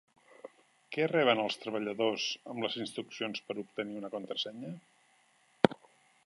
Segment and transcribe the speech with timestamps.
[0.95, 4.73] Què reben els treballadors amb les instruccions per obtenir una contrasenya?